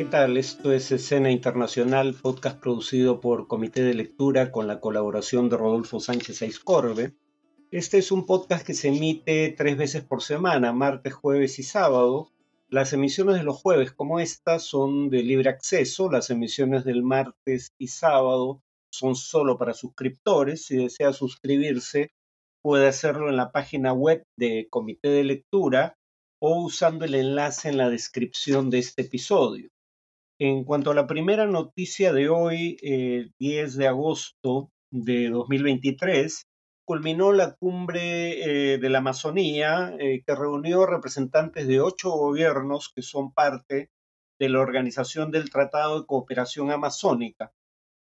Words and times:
¿Qué 0.00 0.06
tal? 0.06 0.38
Esto 0.38 0.72
es 0.72 0.90
Escena 0.92 1.30
Internacional, 1.30 2.14
podcast 2.14 2.58
producido 2.58 3.20
por 3.20 3.46
Comité 3.48 3.82
de 3.82 3.92
Lectura 3.92 4.50
con 4.50 4.66
la 4.66 4.80
colaboración 4.80 5.50
de 5.50 5.58
Rodolfo 5.58 6.00
Sánchez 6.00 6.40
Aizcorbe. 6.40 7.12
Este 7.70 7.98
es 7.98 8.10
un 8.10 8.24
podcast 8.24 8.66
que 8.66 8.72
se 8.72 8.88
emite 8.88 9.54
tres 9.58 9.76
veces 9.76 10.02
por 10.02 10.22
semana, 10.22 10.72
martes, 10.72 11.12
jueves 11.12 11.58
y 11.58 11.64
sábado. 11.64 12.30
Las 12.70 12.94
emisiones 12.94 13.36
de 13.36 13.42
los 13.42 13.60
jueves, 13.60 13.92
como 13.92 14.20
esta, 14.20 14.58
son 14.58 15.10
de 15.10 15.22
libre 15.22 15.50
acceso. 15.50 16.10
Las 16.10 16.30
emisiones 16.30 16.86
del 16.86 17.02
martes 17.02 17.74
y 17.76 17.88
sábado 17.88 18.62
son 18.90 19.14
solo 19.14 19.58
para 19.58 19.74
suscriptores. 19.74 20.64
Si 20.64 20.78
desea 20.78 21.12
suscribirse, 21.12 22.10
puede 22.62 22.88
hacerlo 22.88 23.28
en 23.28 23.36
la 23.36 23.52
página 23.52 23.92
web 23.92 24.24
de 24.38 24.66
Comité 24.70 25.10
de 25.10 25.24
Lectura 25.24 25.98
o 26.38 26.64
usando 26.64 27.04
el 27.04 27.14
enlace 27.14 27.68
en 27.68 27.76
la 27.76 27.90
descripción 27.90 28.70
de 28.70 28.78
este 28.78 29.02
episodio. 29.02 29.68
En 30.42 30.64
cuanto 30.64 30.90
a 30.90 30.94
la 30.94 31.06
primera 31.06 31.44
noticia 31.46 32.14
de 32.14 32.30
hoy, 32.30 32.78
10 33.38 33.76
de 33.76 33.86
agosto 33.86 34.70
de 34.90 35.28
2023, 35.28 36.46
culminó 36.86 37.32
la 37.32 37.56
cumbre 37.56 38.72
eh, 38.72 38.78
de 38.78 38.88
la 38.88 39.00
Amazonía 39.00 39.94
eh, 39.98 40.22
que 40.26 40.34
reunió 40.34 40.86
representantes 40.86 41.68
de 41.68 41.82
ocho 41.82 42.10
gobiernos 42.12 42.90
que 42.92 43.02
son 43.02 43.34
parte 43.34 43.90
de 44.38 44.48
la 44.48 44.60
Organización 44.60 45.30
del 45.30 45.50
Tratado 45.50 46.00
de 46.00 46.06
Cooperación 46.06 46.70
Amazónica. 46.70 47.52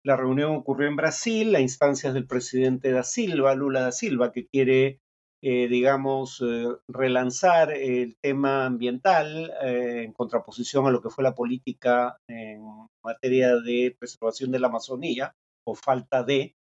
La 0.02 0.16
reunión 0.16 0.56
ocurrió 0.56 0.88
en 0.88 0.96
Brasil 0.96 1.54
a 1.54 1.60
instancias 1.60 2.14
del 2.14 2.26
presidente 2.26 2.92
da 2.92 3.02
Silva, 3.02 3.54
Lula 3.54 3.82
da 3.82 3.92
Silva, 3.92 4.32
que 4.32 4.46
quiere 4.46 5.02
eh, 5.44 5.66
digamos, 5.66 6.40
eh, 6.40 6.68
relanzar 6.86 7.72
el 7.72 8.16
tema 8.22 8.64
ambiental 8.64 9.52
eh, 9.60 10.04
en 10.04 10.12
contraposición 10.12 10.86
a 10.86 10.92
lo 10.92 11.02
que 11.02 11.10
fue 11.10 11.24
la 11.24 11.34
política 11.34 12.16
en 12.28 12.62
materia 13.02 13.56
de 13.56 13.96
preservación 13.98 14.52
de 14.52 14.60
la 14.60 14.68
Amazonía 14.68 15.34
o 15.66 15.74
falta 15.74 16.22
de, 16.22 16.54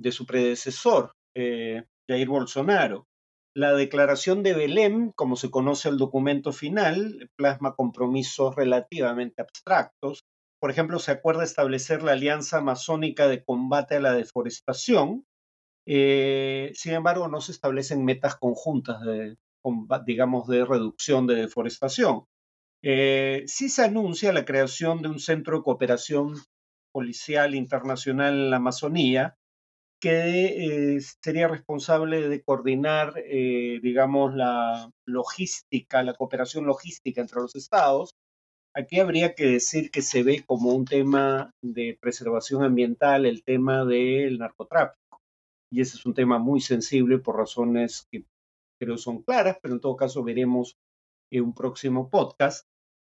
de 0.00 0.12
su 0.12 0.26
predecesor, 0.26 1.12
Jair 1.34 2.28
Bolsonaro. 2.28 3.06
La 3.56 3.72
declaración 3.72 4.44
de 4.44 4.54
Belém, 4.54 5.10
como 5.16 5.34
se 5.34 5.50
conoce 5.50 5.88
el 5.88 5.96
documento 5.96 6.52
final, 6.52 7.30
plasma 7.36 7.74
compromisos 7.74 8.54
relativamente 8.54 9.42
abstractos. 9.42 10.22
Por 10.60 10.70
ejemplo, 10.70 11.00
se 11.00 11.10
acuerda 11.10 11.42
establecer 11.42 12.04
la 12.04 12.12
Alianza 12.12 12.58
Amazónica 12.58 13.26
de 13.26 13.42
Combate 13.42 13.96
a 13.96 14.00
la 14.00 14.12
Deforestación, 14.12 15.24
eh, 15.92 16.70
sin 16.74 16.92
embargo, 16.92 17.26
no 17.26 17.40
se 17.40 17.50
establecen 17.50 18.04
metas 18.04 18.36
conjuntas 18.36 19.00
de, 19.02 19.36
digamos, 20.06 20.46
de 20.46 20.64
reducción 20.64 21.26
de 21.26 21.34
deforestación. 21.34 22.26
Eh, 22.80 23.42
sí 23.48 23.68
se 23.68 23.82
anuncia 23.82 24.32
la 24.32 24.44
creación 24.44 25.02
de 25.02 25.08
un 25.08 25.18
centro 25.18 25.56
de 25.56 25.64
cooperación 25.64 26.36
policial 26.92 27.56
internacional 27.56 28.34
en 28.34 28.50
la 28.50 28.58
Amazonía 28.58 29.36
que 30.00 30.94
eh, 30.96 31.00
sería 31.00 31.48
responsable 31.48 32.28
de 32.28 32.42
coordinar, 32.42 33.14
digamos, 33.82 34.34
la 34.34 34.90
logística, 35.06 36.04
la 36.04 36.14
cooperación 36.14 36.66
logística 36.66 37.20
entre 37.20 37.40
los 37.40 37.56
estados. 37.56 38.14
Aquí 38.74 39.00
habría 39.00 39.34
que 39.34 39.46
decir 39.46 39.90
que 39.90 40.02
se 40.02 40.22
ve 40.22 40.44
como 40.46 40.72
un 40.72 40.84
tema 40.84 41.50
de 41.62 41.98
preservación 42.00 42.62
ambiental 42.62 43.26
el 43.26 43.42
tema 43.42 43.84
del 43.84 44.38
narcotráfico 44.38 44.99
y 45.70 45.80
ese 45.80 45.96
es 45.96 46.06
un 46.06 46.14
tema 46.14 46.38
muy 46.38 46.60
sensible 46.60 47.18
por 47.18 47.36
razones 47.36 48.06
que 48.10 48.24
creo 48.80 48.98
son 48.98 49.22
claras, 49.22 49.58
pero 49.62 49.74
en 49.74 49.80
todo 49.80 49.96
caso 49.96 50.24
veremos 50.24 50.76
en 51.30 51.44
un 51.44 51.54
próximo 51.54 52.08
podcast. 52.10 52.66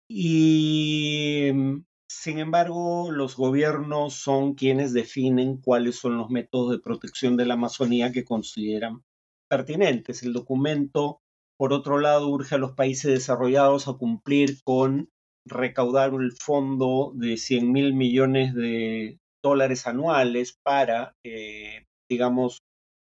Y 0.09 1.51
mm, 1.53 1.85
sin 2.09 2.39
embargo, 2.39 3.11
los 3.11 3.37
gobiernos 3.37 4.15
son 4.15 4.55
quienes 4.55 4.93
definen 4.93 5.57
cuáles 5.57 5.97
son 5.97 6.19
los 6.19 6.31
métodos 6.31 6.71
de 6.73 6.79
protección 6.79 7.37
de 7.37 7.47
la 7.47 7.55
Amazonía 7.55 8.13
que 8.13 8.25
consideran 8.25 9.03
pertinentes. 9.49 10.23
El 10.23 10.33
documento, 10.33 11.21
por 11.59 11.73
otro 11.73 11.99
lado, 11.99 12.29
urge 12.29 12.55
a 12.55 12.59
los 12.59 12.73
países 12.73 13.13
desarrollados 13.13 13.89
a 13.89 13.95
cumplir 13.95 14.63
con 14.63 15.11
recaudar 15.47 16.13
el 16.15 16.33
fondo 16.33 17.13
de 17.15 17.37
100 17.37 17.73
mil 17.73 17.95
millones 17.95 18.55
de 18.55 19.19
dólares 19.43 19.87
anuales 19.87 20.59
para 20.63 21.17
eh, 21.25 21.87
digamos, 22.15 22.63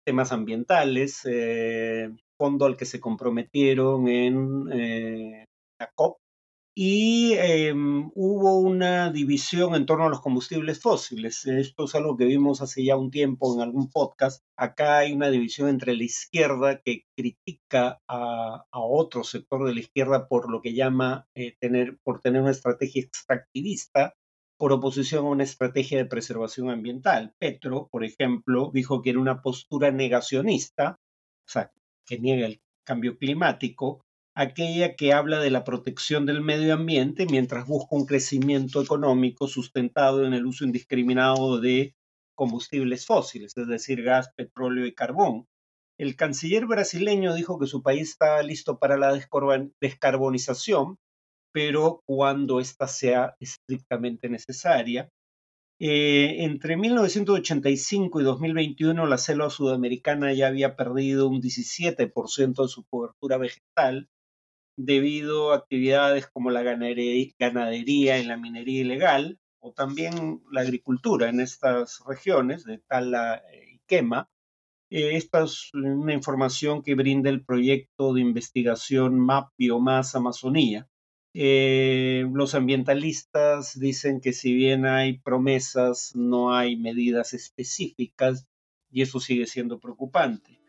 temas 0.05 0.31
ambientales, 0.31 1.21
eh, 1.25 2.09
fondo 2.37 2.65
al 2.65 2.77
que 2.77 2.85
se 2.85 2.99
comprometieron 2.99 4.07
en 4.07 4.69
eh, 4.71 5.45
la 5.79 5.91
COP, 5.95 6.17
y 6.75 7.33
em, 7.33 8.09
hubo 8.15 8.59
una 8.59 9.11
división 9.11 9.75
en 9.75 9.85
torno 9.85 10.05
a 10.05 10.09
los 10.09 10.21
combustibles 10.21 10.79
fósiles. 10.79 11.45
Esto 11.45 11.85
es 11.85 11.95
algo 11.95 12.15
que 12.15 12.25
vimos 12.25 12.61
hace 12.61 12.85
ya 12.85 12.95
un 12.95 13.11
tiempo 13.11 13.53
en 13.53 13.61
algún 13.61 13.89
podcast. 13.91 14.43
Acá 14.57 14.99
hay 14.99 15.11
una 15.11 15.29
división 15.29 15.67
entre 15.67 15.95
la 15.95 16.03
izquierda 16.05 16.81
que 16.81 17.03
critica 17.17 17.99
a, 18.07 18.65
otro 18.71 19.25
sector 19.25 19.67
de 19.67 19.73
la 19.73 19.81
izquierda 19.81 20.27
por 20.29 20.49
lo 20.49 20.61
que 20.61 20.73
llama 20.73 21.27
eh, 21.35 21.55
tener, 21.59 21.97
por 22.03 22.21
tener 22.21 22.41
una 22.41 22.51
estrategia 22.51 23.01
extractivista 23.03 24.15
por 24.59 24.73
oposición 24.73 25.25
a 25.25 25.29
una 25.29 25.45
estrategia 25.45 25.97
de 25.97 26.05
preservación 26.05 26.69
ambiental. 26.69 27.33
Petro, 27.39 27.87
por 27.89 28.03
ejemplo, 28.03 28.71
dijo 28.73 29.01
que 29.01 29.11
era 29.11 29.19
una 29.19 29.41
postura 29.41 29.89
negacionista, 29.89 30.99
o 31.47 31.49
sea, 31.49 31.71
que 32.05 32.19
niega 32.19 32.45
el 32.45 32.61
cambio 32.83 33.17
climático, 33.17 34.03
aquella 34.35 34.97
que 34.97 35.13
habla 35.13 35.39
de 35.39 35.49
la 35.49 35.63
protección 35.63 36.25
del 36.25 36.41
medio 36.41 36.73
ambiente 36.73 37.25
mientras 37.25 37.67
busca 37.67 37.95
un 37.95 38.05
crecimiento 38.05 38.81
económico 38.81 39.47
sustentado 39.47 40.25
en 40.25 40.33
el 40.33 40.45
uso 40.45 40.65
indiscriminado 40.65 41.61
de 41.61 41.95
combustibles 42.35 43.05
fósiles, 43.05 43.55
es 43.55 43.67
decir, 43.67 44.03
gas, 44.03 44.33
petróleo 44.35 44.85
y 44.85 44.93
carbón. 44.93 45.47
El 45.97 46.17
canciller 46.17 46.65
brasileño 46.65 47.33
dijo 47.33 47.59
que 47.59 47.67
su 47.67 47.81
país 47.81 48.09
está 48.09 48.43
listo 48.43 48.77
para 48.77 48.97
la 48.97 49.17
descarbonización, 49.79 50.97
pero 51.51 52.01
cuando 52.05 52.59
ésta 52.59 52.87
sea 52.87 53.35
estrictamente 53.39 54.29
necesaria. 54.29 55.09
Eh, 55.81 56.43
entre 56.43 56.75
1985 56.75 58.19
y 58.19 58.23
2021 58.25 59.05
la 59.05 59.17
selva 59.17 59.49
sudamericana 59.49 60.33
ya 60.33 60.47
había 60.47 60.75
perdido 60.75 61.29
un 61.29 61.41
17% 61.41 62.63
de 62.63 62.67
su 62.67 62.83
cobertura 62.83 63.37
vegetal 63.37 64.09
debido 64.77 65.51
a 65.51 65.57
actividades 65.57 66.27
como 66.27 66.51
la 66.51 66.63
ganadería 66.63 68.19
y 68.19 68.25
la 68.25 68.37
minería 68.37 68.81
ilegal 68.81 69.39
o 69.61 69.73
también 69.73 70.41
la 70.51 70.61
agricultura 70.61 71.29
en 71.29 71.41
estas 71.41 72.01
regiones 72.07 72.63
de 72.63 72.79
tala 72.79 73.43
y 73.53 73.79
quema. 73.87 74.29
Eh, 74.89 75.15
esta 75.17 75.43
es 75.43 75.69
una 75.73 76.13
información 76.13 76.81
que 76.81 76.95
brinda 76.95 77.29
el 77.29 77.43
proyecto 77.43 78.13
de 78.13 78.21
investigación 78.21 79.19
MAP 79.19 79.49
Biomasa 79.57 80.19
Amazonía, 80.19 80.87
eh, 81.41 82.27
los 82.33 82.53
ambientalistas 82.53 83.79
dicen 83.79 84.19
que 84.19 84.33
si 84.33 84.53
bien 84.53 84.85
hay 84.85 85.19
promesas, 85.19 86.11
no 86.13 86.53
hay 86.53 86.75
medidas 86.75 87.33
específicas 87.33 88.45
y 88.91 89.03
eso 89.03 89.21
sigue 89.21 89.47
siendo 89.47 89.79
preocupante. 89.79 90.59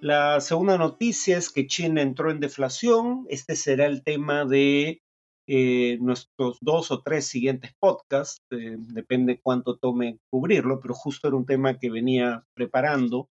La 0.00 0.40
segunda 0.40 0.76
noticia 0.78 1.38
es 1.38 1.48
que 1.48 1.68
China 1.68 2.02
entró 2.02 2.32
en 2.32 2.40
deflación. 2.40 3.24
Este 3.28 3.54
será 3.54 3.86
el 3.86 4.02
tema 4.02 4.44
de 4.44 5.00
eh, 5.46 5.98
nuestros 6.00 6.58
dos 6.60 6.90
o 6.90 7.00
tres 7.00 7.28
siguientes 7.28 7.70
podcasts. 7.78 8.42
Eh, 8.50 8.78
depende 8.78 9.38
cuánto 9.40 9.76
tome 9.76 10.18
cubrirlo, 10.28 10.80
pero 10.80 10.94
justo 10.94 11.28
era 11.28 11.36
un 11.36 11.46
tema 11.46 11.78
que 11.78 11.88
venía 11.88 12.44
preparando. 12.52 13.28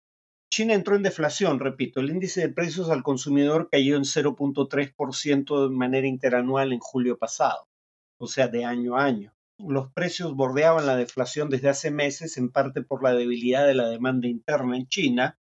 China 0.52 0.74
entró 0.74 0.96
en 0.96 1.02
deflación, 1.02 1.60
repito, 1.60 2.00
el 2.00 2.10
índice 2.10 2.42
de 2.42 2.50
precios 2.50 2.90
al 2.90 3.02
consumidor 3.02 3.70
cayó 3.72 3.96
en 3.96 4.02
0.3% 4.02 5.62
de 5.62 5.74
manera 5.74 6.06
interanual 6.06 6.74
en 6.74 6.78
julio 6.78 7.16
pasado, 7.16 7.70
o 8.18 8.26
sea, 8.26 8.48
de 8.48 8.66
año 8.66 8.98
a 8.98 9.04
año. 9.04 9.34
Los 9.56 9.90
precios 9.94 10.34
bordeaban 10.34 10.84
la 10.84 10.96
deflación 10.96 11.48
desde 11.48 11.70
hace 11.70 11.90
meses, 11.90 12.36
en 12.36 12.50
parte 12.50 12.82
por 12.82 13.02
la 13.02 13.14
debilidad 13.14 13.66
de 13.66 13.72
la 13.72 13.88
demanda 13.88 14.28
interna 14.28 14.76
en 14.76 14.86
China. 14.88 15.38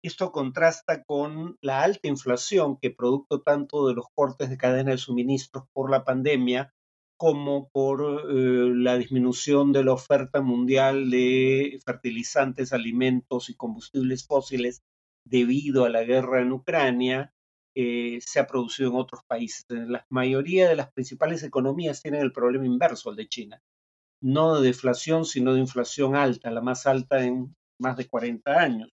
Esto 0.00 0.30
contrasta 0.30 1.02
con 1.02 1.58
la 1.60 1.82
alta 1.82 2.06
inflación 2.06 2.76
que, 2.76 2.92
producto 2.92 3.40
tanto 3.42 3.88
de 3.88 3.94
los 3.94 4.06
cortes 4.14 4.48
de 4.48 4.58
cadena 4.58 4.92
de 4.92 4.98
suministros 4.98 5.64
por 5.72 5.90
la 5.90 6.04
pandemia, 6.04 6.72
como 7.22 7.68
por 7.68 8.00
eh, 8.02 8.72
la 8.74 8.98
disminución 8.98 9.70
de 9.70 9.84
la 9.84 9.92
oferta 9.92 10.40
mundial 10.40 11.08
de 11.08 11.78
fertilizantes, 11.86 12.72
alimentos 12.72 13.48
y 13.48 13.54
combustibles 13.54 14.26
fósiles 14.26 14.82
debido 15.24 15.84
a 15.84 15.88
la 15.88 16.02
guerra 16.02 16.42
en 16.42 16.50
Ucrania, 16.50 17.32
eh, 17.76 18.18
se 18.22 18.40
ha 18.40 18.48
producido 18.48 18.90
en 18.90 18.96
otros 18.96 19.22
países. 19.24 19.64
La 19.68 20.04
mayoría 20.08 20.68
de 20.68 20.74
las 20.74 20.90
principales 20.90 21.44
economías 21.44 22.02
tienen 22.02 22.22
el 22.22 22.32
problema 22.32 22.66
inverso 22.66 23.10
al 23.10 23.14
de 23.14 23.28
China. 23.28 23.62
No 24.20 24.56
de 24.60 24.66
deflación, 24.66 25.24
sino 25.24 25.54
de 25.54 25.60
inflación 25.60 26.16
alta, 26.16 26.50
la 26.50 26.60
más 26.60 26.88
alta 26.88 27.24
en 27.24 27.54
más 27.78 27.96
de 27.96 28.08
40 28.08 28.50
años. 28.50 28.90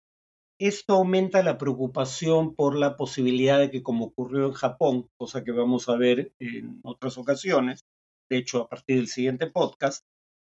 Esto 0.60 0.96
aumenta 0.96 1.44
la 1.44 1.58
preocupación 1.58 2.56
por 2.56 2.76
la 2.76 2.98
posibilidad 2.98 3.58
de 3.58 3.72
que, 3.72 3.84
como 3.84 4.08
ocurrió 4.08 4.48
en 4.48 4.52
Japón, 4.52 5.08
cosa 5.16 5.46
que 5.46 5.54
vamos 5.54 5.88
a 5.88 5.96
ver 5.96 6.34
en 6.40 6.82
otras 6.84 7.18
ocasiones, 7.18 7.86
de 8.30 8.38
hecho 8.38 8.64
a 8.64 8.70
partir 8.70 8.98
del 8.98 9.08
siguiente 9.08 9.48
podcast, 9.48 10.06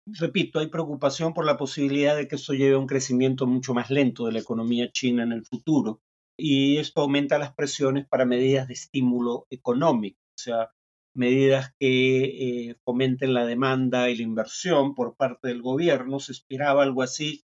repito, 0.07 0.59
hay 0.59 0.69
preocupación 0.69 1.35
por 1.35 1.45
la 1.45 1.57
posibilidad 1.57 2.17
de 2.17 2.29
que 2.29 2.37
esto 2.37 2.55
lleve 2.55 2.75
a 2.75 2.79
un 2.79 2.87
crecimiento 2.87 3.47
mucho 3.47 3.75
más 3.75 3.91
lento 3.91 4.27
de 4.27 4.33
la 4.33 4.41
economía 4.41 4.91
china 4.91 5.23
en 5.23 5.33
el 5.33 5.45
futuro. 5.45 6.01
Y 6.39 6.79
esto 6.79 7.03
aumenta 7.03 7.39
las 7.39 7.55
presiones 7.55 8.07
para 8.07 8.25
medidas 8.25 8.67
de 8.67 8.75
estímulo 8.75 9.47
económico, 9.51 10.19
o 10.35 10.39
sea, 10.39 10.71
medidas 11.15 11.75
que 11.79 12.25
eh, 12.71 12.77
fomenten 12.85 13.35
la 13.35 13.45
demanda 13.45 14.09
y 14.09 14.17
la 14.17 14.23
inversión 14.23 14.95
por 14.95 15.15
parte 15.17 15.49
del 15.49 15.63
gobierno. 15.63 16.21
Se 16.21 16.33
esperaba 16.33 16.83
algo 16.83 17.03
así 17.03 17.45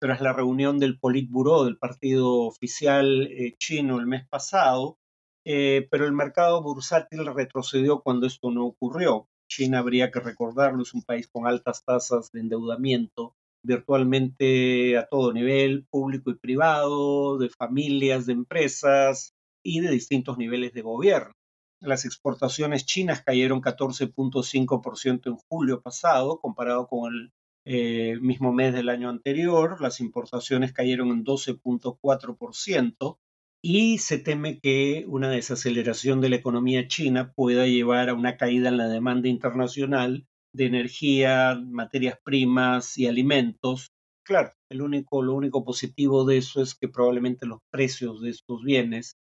tras 0.00 0.20
la 0.20 0.32
reunión 0.32 0.78
del 0.78 0.98
Politburo 0.98 1.64
del 1.64 1.78
partido 1.78 2.42
oficial 2.42 3.26
eh, 3.28 3.54
chino 3.58 3.98
el 3.98 4.06
mes 4.06 4.28
pasado, 4.28 4.98
eh, 5.44 5.88
pero 5.90 6.04
el 6.04 6.12
mercado 6.12 6.62
bursátil 6.62 7.24
retrocedió 7.26 8.02
cuando 8.02 8.26
esto 8.26 8.50
no 8.50 8.66
ocurrió. 8.66 9.28
China, 9.48 9.78
habría 9.78 10.10
que 10.10 10.20
recordarlo, 10.20 10.82
es 10.82 10.94
un 10.94 11.02
país 11.02 11.28
con 11.28 11.46
altas 11.46 11.84
tasas 11.84 12.30
de 12.32 12.40
endeudamiento 12.40 13.34
virtualmente 13.62 14.96
a 14.96 15.06
todo 15.06 15.32
nivel, 15.32 15.86
público 15.90 16.30
y 16.30 16.36
privado, 16.36 17.36
de 17.38 17.50
familias, 17.50 18.26
de 18.26 18.32
empresas 18.32 19.34
y 19.62 19.80
de 19.80 19.90
distintos 19.90 20.38
niveles 20.38 20.72
de 20.72 20.82
gobierno. 20.82 21.32
Las 21.80 22.04
exportaciones 22.04 22.86
chinas 22.86 23.22
cayeron 23.22 23.60
14.5% 23.60 25.26
en 25.26 25.36
julio 25.48 25.82
pasado, 25.82 26.40
comparado 26.40 26.86
con 26.86 27.12
el 27.12 27.32
eh, 27.64 28.18
mismo 28.20 28.52
mes 28.52 28.72
del 28.72 28.88
año 28.88 29.10
anterior. 29.10 29.80
Las 29.80 30.00
importaciones 30.00 30.72
cayeron 30.72 31.08
en 31.08 31.24
12.4% 31.24 33.18
y 33.62 33.98
se 33.98 34.18
teme 34.18 34.60
que 34.60 35.04
una 35.08 35.30
desaceleración 35.30 36.20
de 36.20 36.28
la 36.28 36.36
economía 36.36 36.88
china 36.88 37.32
pueda 37.34 37.66
llevar 37.66 38.08
a 38.08 38.14
una 38.14 38.36
caída 38.36 38.68
en 38.68 38.76
la 38.76 38.88
demanda 38.88 39.28
internacional 39.28 40.26
de 40.52 40.66
energía, 40.66 41.60
materias 41.68 42.18
primas 42.24 42.96
y 42.96 43.06
alimentos. 43.06 43.90
Claro, 44.24 44.52
el 44.70 44.82
único, 44.82 45.22
lo 45.22 45.34
único 45.34 45.64
positivo 45.64 46.24
de 46.24 46.38
eso 46.38 46.62
es 46.62 46.74
que 46.74 46.88
probablemente 46.88 47.46
los 47.46 47.60
precios 47.70 48.20
de 48.22 48.30
estos 48.30 48.62
bienes, 48.62 49.16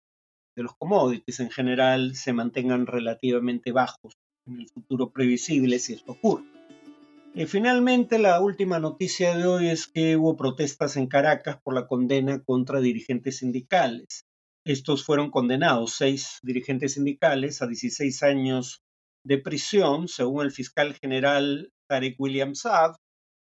de 0.55 0.63
los 0.63 0.75
commodities 0.77 1.39
en 1.41 1.51
general, 1.51 2.15
se 2.15 2.33
mantengan 2.33 2.87
relativamente 2.87 3.71
bajos 3.71 4.13
en 4.47 4.61
el 4.61 4.69
futuro 4.69 5.11
previsible 5.11 5.79
si 5.79 5.93
esto 5.93 6.13
ocurre. 6.13 6.54
Y 7.37 7.47
finalmente, 7.47 8.17
la 8.17 8.39
última 8.39 8.79
noticia 8.79 9.35
de 9.35 9.45
hoy 9.45 9.67
es 9.67 9.87
que 9.87 10.15
hubo 10.15 10.37
protestas 10.37 10.95
en 10.95 11.07
Caracas 11.07 11.59
por 11.61 11.73
la 11.73 11.85
condena 11.85 12.41
contra 12.41 12.79
dirigentes 12.79 13.39
sindicales. 13.39 14.23
Estos 14.65 15.03
fueron 15.03 15.31
condenados, 15.31 15.95
seis 15.95 16.39
dirigentes 16.43 16.93
sindicales, 16.93 17.61
a 17.61 17.67
16 17.67 18.23
años 18.23 18.83
de 19.25 19.37
prisión, 19.37 20.07
según 20.07 20.45
el 20.45 20.53
fiscal 20.53 20.93
general 20.93 21.73
Tarek 21.89 22.17
William 22.17 22.55
Saab, 22.55 22.95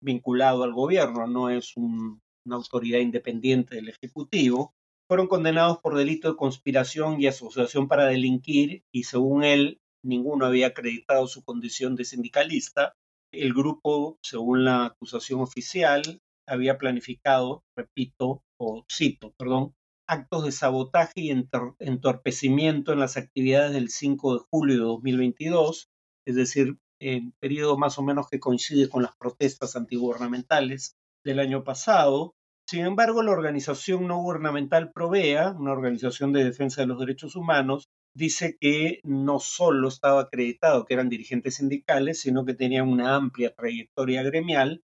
vinculado 0.02 0.64
al 0.64 0.72
gobierno, 0.72 1.28
no 1.28 1.50
es 1.50 1.76
una 1.76 2.22
autoridad 2.50 3.00
independiente 3.00 3.76
del 3.76 3.90
Ejecutivo. 3.90 4.72
Fueron 5.10 5.28
condenados 5.28 5.80
por 5.80 5.98
delito 5.98 6.30
de 6.30 6.38
conspiración 6.38 7.20
y 7.20 7.28
asociación 7.28 7.90
para 7.90 8.06
delinquir 8.06 8.84
y 8.90 9.04
según 9.04 9.44
él 9.44 9.82
ninguno 10.02 10.46
había 10.46 10.68
acreditado 10.68 11.28
su 11.28 11.44
condición 11.44 11.98
de 11.98 12.06
sindicalista. 12.06 12.94
El 13.32 13.54
grupo, 13.54 14.20
según 14.22 14.66
la 14.66 14.86
acusación 14.86 15.40
oficial, 15.40 16.22
había 16.46 16.78
planificado, 16.78 17.64
repito, 17.78 18.44
o 18.58 18.84
cito, 18.92 19.34
perdón, 19.38 19.74
actos 20.06 20.44
de 20.44 20.52
sabotaje 20.52 21.22
y 21.22 21.30
entorpecimiento 21.32 22.92
en 22.92 23.00
las 23.00 23.16
actividades 23.16 23.72
del 23.72 23.88
5 23.88 24.34
de 24.34 24.40
julio 24.52 24.76
de 24.76 24.82
2022, 24.82 25.90
es 26.28 26.36
decir, 26.36 26.78
en 27.00 27.32
periodo 27.40 27.78
más 27.78 27.98
o 27.98 28.04
menos 28.04 28.28
que 28.30 28.40
coincide 28.40 28.90
con 28.90 29.04
las 29.04 29.16
protestas 29.16 29.78
antigubernamentales 29.78 30.98
del 31.24 31.40
año 31.40 31.64
pasado. 31.64 32.36
Sin 32.68 32.86
embargo, 32.86 33.24
la 33.24 33.32
organización 33.32 34.08
no 34.08 34.18
gubernamental 34.18 34.92
Provea, 34.92 35.52
una 35.52 35.72
organización 35.72 36.34
de 36.34 36.44
defensa 36.44 36.82
de 36.82 36.88
los 36.88 37.00
derechos 37.00 37.36
humanos, 37.38 37.88
dice 38.14 38.58
que 38.60 39.00
no 39.04 39.40
solo 39.40 39.88
estaba 39.88 40.22
acreditado 40.22 40.86
que 40.86 40.94
eran 40.94 41.10
dirigentes 41.10 41.56
sindicales, 41.56 42.22
sino 42.22 42.46
que 42.46 42.54
tenían 42.54 42.90
una 42.90 43.16
amplia 43.16 43.54
trayectoria 43.54 44.24
gremial. 44.24 44.84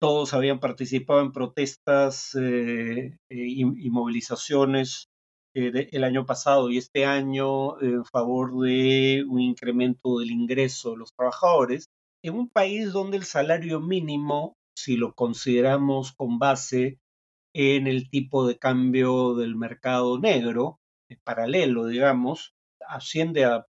Todos 0.00 0.34
habían 0.34 0.60
participado 0.60 1.20
en 1.20 1.32
protestas 1.32 2.36
eh, 2.40 3.16
y, 3.30 3.90
movilizaciones 3.90 5.08
eh, 5.54 5.88
el 5.92 6.04
año 6.04 6.26
pasado 6.26 6.70
y 6.70 6.78
este 6.78 7.06
año 7.06 7.80
en 7.80 8.04
favor 8.04 8.52
de 8.60 9.24
un 9.28 9.40
incremento 9.40 10.18
del 10.18 10.30
ingreso 10.30 10.92
de 10.92 10.98
los 10.98 11.14
trabajadores, 11.14 11.86
en 12.22 12.34
un 12.34 12.48
país 12.48 12.92
donde 12.92 13.16
el 13.16 13.24
salario 13.24 13.80
mínimo, 13.80 14.56
si 14.76 14.96
lo 14.96 15.14
consideramos 15.14 16.12
con 16.12 16.38
base 16.38 16.98
en 17.54 17.86
el 17.86 18.10
tipo 18.10 18.46
de 18.46 18.58
cambio 18.58 19.34
del 19.34 19.54
mercado 19.54 20.18
negro, 20.18 20.80
paralelo, 21.24 21.86
digamos, 21.86 22.54
asciende 22.86 23.44
a 23.44 23.66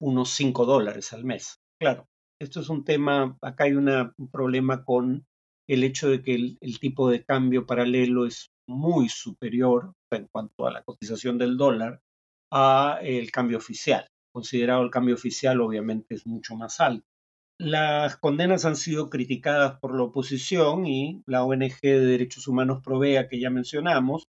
unos 0.00 0.30
5 0.30 0.64
dólares 0.64 1.12
al 1.12 1.24
mes. 1.24 1.60
Claro, 1.80 2.06
esto 2.40 2.60
es 2.60 2.68
un 2.68 2.84
tema, 2.84 3.36
acá 3.42 3.64
hay 3.64 3.74
un 3.74 4.14
problema 4.32 4.84
con 4.84 5.26
el 5.68 5.84
hecho 5.84 6.08
de 6.08 6.22
que 6.22 6.34
el, 6.34 6.80
tipo 6.80 7.10
de 7.10 7.24
cambio 7.24 7.66
paralelo 7.66 8.26
es 8.26 8.50
muy 8.66 9.08
superior 9.08 9.92
en 10.10 10.26
cuanto 10.32 10.66
a 10.66 10.72
la 10.72 10.82
cotización 10.82 11.38
del 11.38 11.56
dólar 11.56 12.00
a 12.52 12.98
el 13.02 13.30
cambio 13.30 13.58
oficial. 13.58 14.06
Considerado 14.32 14.82
el 14.82 14.90
cambio 14.90 15.14
oficial, 15.14 15.60
obviamente 15.60 16.14
es 16.14 16.26
mucho 16.26 16.56
más 16.56 16.80
alto. 16.80 17.04
Las 17.58 18.16
condenas 18.16 18.64
han 18.64 18.74
sido 18.74 19.10
criticadas 19.10 19.78
por 19.80 19.94
la 19.94 20.04
oposición 20.04 20.86
y 20.86 21.22
la 21.26 21.44
ONG 21.44 21.80
de 21.82 22.00
Derechos 22.00 22.48
Humanos 22.48 22.80
Provea, 22.82 23.28
que 23.28 23.38
ya 23.38 23.50
mencionamos, 23.50 24.24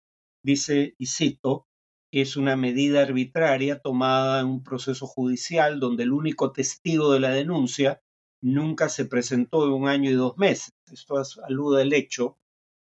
dice, 0.45 0.95
y 0.99 1.07
cito, 1.07 1.67
es 2.13 2.37
una 2.37 2.57
medida 2.57 3.03
arbitraria 3.03 3.81
tomada 3.81 4.41
en 4.41 4.47
un 4.47 4.65
proceso 4.65 5.07
judicial 5.07 5.79
donde 5.79 6.03
el 6.03 6.13
único 6.13 6.53
testigo 6.53 7.13
de 7.13 7.21
la 7.21 7.31
denuncia 7.31 8.03
nunca 8.43 8.89
se 8.89 9.05
presentó 9.05 9.67
en 9.67 9.73
un 9.73 9.89
año 9.89 10.11
y 10.11 10.15
dos 10.15 10.37
meses. 10.37 10.73
Esto 10.91 11.23
alude 11.45 11.83
al 11.83 11.93
hecho 11.93 12.39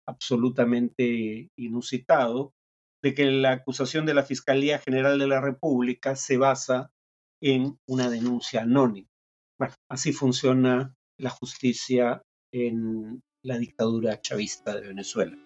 absolutamente 0.05 1.49
inusitado 1.55 2.53
de 3.01 3.13
que 3.13 3.25
la 3.25 3.51
acusación 3.51 4.05
de 4.05 4.13
la 4.13 4.23
Fiscalía 4.23 4.79
General 4.79 5.19
de 5.19 5.27
la 5.27 5.41
República 5.41 6.15
se 6.15 6.37
basa 6.37 6.91
en 7.41 7.77
una 7.87 8.09
denuncia 8.09 8.61
anónima. 8.61 9.09
Bueno, 9.59 9.75
así 9.89 10.13
funciona 10.13 10.95
la 11.17 11.29
justicia 11.29 12.21
en 12.51 13.21
la 13.43 13.57
dictadura 13.57 14.21
chavista 14.21 14.75
de 14.75 14.87
Venezuela. 14.87 15.37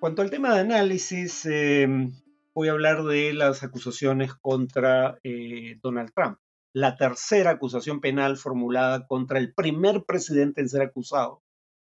Cuanto 0.00 0.22
al 0.22 0.30
tema 0.30 0.54
de 0.54 0.60
análisis, 0.60 1.46
em, 1.46 2.12
voy 2.54 2.68
a 2.68 2.72
hablar 2.72 3.04
de 3.04 3.32
las 3.32 3.62
acusaciones 3.62 4.34
contra 4.34 5.18
eh, 5.22 5.78
Donald 5.82 6.12
Trump 6.14 6.38
la 6.72 6.96
tercera 6.96 7.50
acusación 7.50 8.00
penal 8.00 8.36
formulada 8.36 9.06
contra 9.06 9.38
el 9.38 9.52
primer 9.54 10.04
presidente 10.04 10.60
en 10.60 10.68
ser 10.68 10.82
acusado 10.82 11.42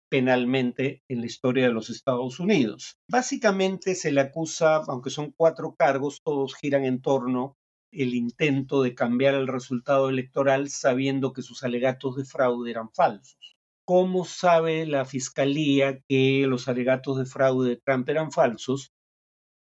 penalmente 0.08 1.02
en 1.08 1.20
la 1.20 1.26
historia 1.26 1.66
de 1.66 1.72
los 1.72 1.88
Estados 1.88 2.40
Unidos. 2.40 2.96
Básicamente 3.08 3.94
se 3.94 4.10
le 4.10 4.20
acusa, 4.20 4.82
aunque 4.88 5.10
son 5.10 5.32
cuatro 5.36 5.76
cargos, 5.78 6.20
todos 6.24 6.56
giran 6.56 6.84
en 6.84 7.00
torno 7.00 7.56
el 7.92 8.14
intento 8.14 8.82
de 8.82 8.94
cambiar 8.94 9.34
el 9.34 9.46
resultado 9.46 10.08
electoral 10.08 10.68
sabiendo 10.68 11.32
que 11.32 11.42
sus 11.42 11.62
alegatos 11.62 12.16
de 12.16 12.24
fraude 12.24 12.70
eran 12.70 12.90
falsos. 12.90 13.56
¿Cómo 13.84 14.24
sabe 14.24 14.86
la 14.86 15.04
fiscalía 15.04 16.00
que 16.08 16.44
los 16.46 16.68
alegatos 16.68 17.18
de 17.18 17.26
fraude 17.26 17.70
de 17.70 17.76
Trump 17.76 18.08
eran 18.08 18.32
falsos? 18.32 18.92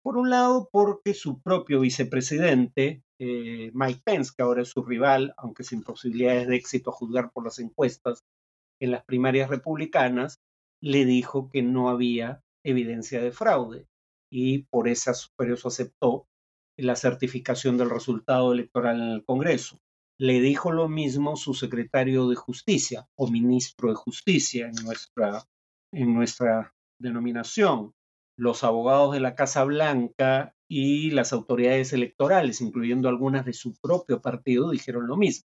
Por 0.09 0.17
un 0.17 0.31
lado, 0.31 0.71
porque 0.73 1.13
su 1.13 1.43
propio 1.43 1.81
vicepresidente, 1.81 3.03
eh, 3.21 3.71
Mike 3.75 4.01
Pence, 4.03 4.33
que 4.35 4.43
ahora 4.43 4.63
es 4.63 4.71
su 4.71 4.83
rival, 4.83 5.35
aunque 5.37 5.65
sin 5.65 5.83
posibilidades 5.83 6.49
de 6.49 6.57
éxito 6.57 6.89
a 6.89 6.95
juzgar 6.95 7.31
por 7.31 7.45
las 7.45 7.59
encuestas 7.59 8.25
en 8.81 8.93
las 8.93 9.05
primarias 9.05 9.51
republicanas, 9.51 10.41
le 10.83 11.05
dijo 11.05 11.51
que 11.51 11.61
no 11.61 11.91
había 11.91 12.43
evidencia 12.65 13.21
de 13.21 13.33
fraude 13.33 13.87
y 14.33 14.63
por, 14.71 14.89
eso 14.89 15.29
aceptó 15.67 16.27
la 16.79 16.97
certificación 16.97 17.77
del 17.77 17.91
resultado 17.91 18.55
electoral 18.55 19.03
en 19.03 19.11
el 19.11 19.25
Congreso. 19.27 19.79
Le 20.19 20.41
dijo 20.41 20.73
lo 20.73 20.89
mismo 20.89 21.37
su 21.37 21.53
secretario 21.53 22.31
de 22.31 22.37
Justicia 22.37 23.07
o 23.15 23.31
ministro 23.31 23.91
de 23.91 23.97
Justicia 23.97 24.69
en 24.69 24.85
nuestra, 24.87 25.45
en 25.93 26.15
nuestra 26.15 26.75
denominación, 26.99 27.93
los 28.39 28.63
abogados 28.63 29.13
de 29.13 29.21
la 29.21 29.35
Casa 29.35 29.65
Blanca 29.65 30.55
y 30.71 31.11
las 31.11 31.33
autoridades 31.33 31.93
electorales, 31.93 32.61
incluyendo 32.61 33.09
algunas 33.09 33.45
de 33.45 33.53
su 33.53 33.75
propio 33.83 34.23
partido, 34.23 34.71
dijeron 34.71 35.09
lo 35.09 35.17
mismo. 35.17 35.49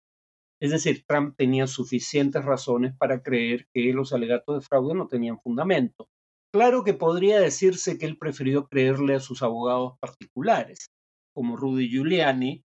Es 0.61 0.71
decir, 0.71 1.05
Trump 1.07 1.37
tenía 1.37 1.67
suficientes 1.67 2.45
razones 2.45 2.95
para 2.99 3.23
creer 3.23 3.67
que 3.73 3.93
los 3.93 4.13
alegatos 4.13 4.57
de 4.57 4.67
fraude 4.67 4.95
no 4.95 5.07
tenían 5.07 5.39
fundamento. 5.39 6.09
Claro 6.53 6.83
que 6.83 6.95
podría 6.95 7.39
decirse 7.41 7.99
que 7.99 8.07
él 8.07 8.17
prefirió 8.17 8.67
creerle 8.67 9.15
a 9.15 9.21
sus 9.21 9.43
abogados 9.43 9.99
particulares, 10.01 10.91
como 11.35 11.57
Rudy 11.57 11.91
Giuliani, 11.91 12.65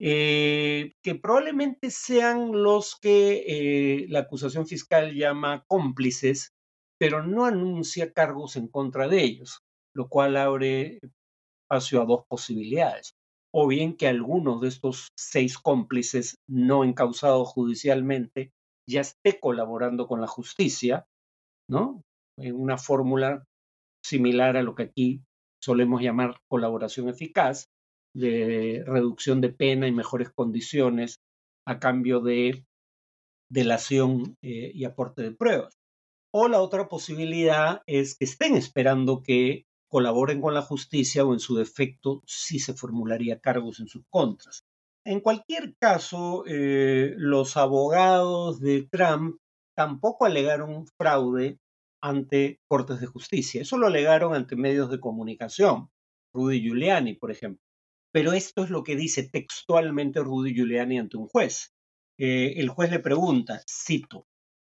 eh, 0.00 0.92
que 1.02 1.16
probablemente 1.16 1.90
sean 1.90 2.52
los 2.52 2.96
que 3.00 3.44
eh, 3.46 4.06
la 4.08 4.20
acusación 4.20 4.66
fiscal 4.66 5.14
llama 5.14 5.64
cómplices, 5.66 6.52
pero 6.98 7.22
no 7.22 7.44
anuncia 7.44 8.12
cargos 8.12 8.56
en 8.56 8.68
contra 8.68 9.08
de 9.08 9.22
ellos, 9.22 9.60
lo 9.94 10.08
cual 10.08 10.36
abre 10.36 11.00
espacio 11.62 12.02
a 12.02 12.06
dos 12.06 12.24
posibilidades. 12.28 13.14
O 13.52 13.68
bien 13.68 13.96
que 13.96 14.08
alguno 14.08 14.58
de 14.58 14.68
estos 14.68 15.08
seis 15.16 15.58
cómplices 15.58 16.36
no 16.48 16.84
encausados 16.84 17.48
judicialmente 17.48 18.50
ya 18.88 19.00
esté 19.00 19.38
colaborando 19.40 20.06
con 20.06 20.20
la 20.20 20.26
justicia, 20.26 21.06
¿no? 21.70 22.02
En 22.38 22.56
una 22.56 22.78
fórmula 22.78 23.44
similar 24.04 24.56
a 24.56 24.62
lo 24.62 24.74
que 24.74 24.84
aquí 24.84 25.22
solemos 25.62 26.02
llamar 26.02 26.36
colaboración 26.50 27.08
eficaz, 27.08 27.68
de 28.14 28.84
reducción 28.86 29.40
de 29.40 29.48
pena 29.50 29.88
y 29.88 29.92
mejores 29.92 30.30
condiciones 30.30 31.16
a 31.66 31.78
cambio 31.78 32.20
de 32.20 32.64
delación 33.50 34.36
eh, 34.42 34.70
y 34.74 34.84
aporte 34.84 35.22
de 35.22 35.32
pruebas. 35.32 35.74
O 36.36 36.48
la 36.48 36.60
otra 36.60 36.88
posibilidad 36.88 37.82
es 37.86 38.16
que 38.16 38.24
estén 38.24 38.56
esperando 38.56 39.22
que 39.22 39.66
colaboren 39.88 40.40
con 40.40 40.52
la 40.52 40.62
justicia 40.62 41.24
o 41.24 41.32
en 41.32 41.38
su 41.38 41.54
defecto 41.54 42.24
sí 42.26 42.58
se 42.58 42.74
formularía 42.74 43.38
cargos 43.38 43.78
en 43.78 43.86
sus 43.86 44.02
contras. 44.10 44.64
En 45.04 45.20
cualquier 45.20 45.76
caso, 45.76 46.42
eh, 46.48 47.14
los 47.18 47.56
abogados 47.56 48.58
de 48.58 48.82
Trump 48.90 49.36
tampoco 49.76 50.24
alegaron 50.24 50.88
fraude 50.98 51.60
ante 52.02 52.58
cortes 52.66 52.98
de 52.98 53.06
justicia. 53.06 53.62
Eso 53.62 53.78
lo 53.78 53.86
alegaron 53.86 54.34
ante 54.34 54.56
medios 54.56 54.90
de 54.90 54.98
comunicación, 54.98 55.88
Rudy 56.34 56.62
Giuliani, 56.62 57.14
por 57.14 57.30
ejemplo. 57.30 57.62
Pero 58.12 58.32
esto 58.32 58.64
es 58.64 58.70
lo 58.70 58.82
que 58.82 58.96
dice 58.96 59.28
textualmente 59.28 60.18
Rudy 60.18 60.52
Giuliani 60.52 60.98
ante 60.98 61.16
un 61.16 61.28
juez. 61.28 61.72
Eh, 62.18 62.54
el 62.56 62.70
juez 62.70 62.90
le 62.90 62.98
pregunta, 62.98 63.62
cito, 63.70 64.26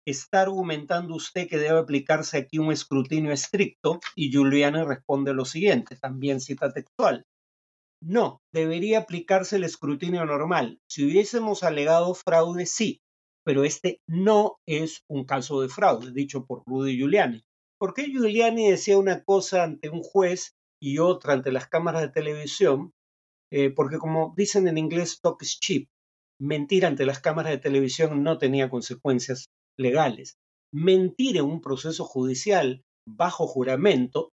¿está 0.06 0.42
argumentando 0.42 1.14
usted 1.14 1.49
que 1.49 1.58
debe 1.58 1.78
aplicarse 1.78 2.38
aquí 2.38 2.58
un 2.58 2.73
escrutinio 2.73 3.32
estricto? 3.32 4.00
Y 4.14 4.30
Giuliani 4.30 4.84
responde 4.84 5.32
lo 5.34 5.44
siguiente, 5.44 5.96
también 5.96 6.40
cita 6.40 6.73
textual. 6.73 7.25
No, 8.02 8.42
debería 8.52 8.99
aplicarse 9.00 9.56
el 9.56 9.64
escrutinio 9.64 10.26
normal. 10.26 10.78
Si 10.87 11.04
hubiésemos 11.04 11.62
alegado 11.62 12.14
fraude, 12.14 12.66
sí, 12.66 13.00
pero 13.44 13.64
este 13.64 14.00
no 14.06 14.58
es 14.66 15.04
un 15.08 15.25
caso 15.25 15.61
de 15.61 15.68
fraude, 15.68 16.12
dicho 16.12 16.44
por 16.44 16.62
Rudy 16.66 16.96
Giuliani. 16.96 17.44
¿Por 17.78 17.94
qué 17.94 18.06
Giuliani 18.06 18.70
decía 18.70 18.99
una 18.99 19.25
cosa 19.25 19.64
ante 19.64 19.88
un 19.88 20.02
juez 20.02 20.54
y 20.80 20.99
otra 20.99 21.32
ante 21.34 21.52
las 21.52 21.68
cámaras 21.68 22.02
de 22.02 22.08
televisión? 22.08 22.92
Eh, 23.50 23.70
porque 23.70 23.99
como 23.99 24.34
dicen 24.37 24.68
en 24.68 24.78
inglés, 24.78 25.20
talk 25.20 25.42
is 25.42 25.58
cheap. 25.61 25.88
Mentir 26.40 26.84
ante 26.87 27.06
las 27.06 27.20
cámaras 27.20 27.52
de 27.52 27.58
televisión 27.58 28.23
no 28.23 28.38
tenía 28.38 28.68
consecuencias 28.68 29.49
legales. 29.78 30.37
Mentir 30.73 31.37
en 31.37 31.45
un 31.45 31.61
proceso 31.61 32.04
judicial 32.04 32.83
bajo 33.09 33.47
juramento 33.47 34.31